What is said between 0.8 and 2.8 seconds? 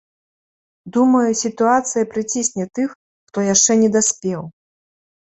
Думаю, сітуацыя прыцісне